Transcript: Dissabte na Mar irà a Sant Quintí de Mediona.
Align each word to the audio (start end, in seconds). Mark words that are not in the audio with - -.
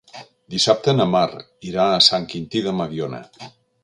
Dissabte 0.53 0.95
na 0.95 1.05
Mar 1.15 1.27
irà 1.71 1.85
a 1.89 2.03
Sant 2.07 2.25
Quintí 2.33 2.63
de 2.69 2.73
Mediona. 2.79 3.21